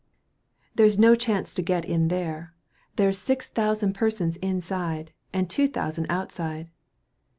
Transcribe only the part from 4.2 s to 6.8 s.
inside, and two thousand outside."